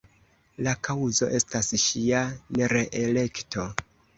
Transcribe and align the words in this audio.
La 0.67 0.71
kaŭzo 0.87 1.29
estas 1.41 1.69
ŝia 1.83 2.25
nereelekto. 2.61 3.71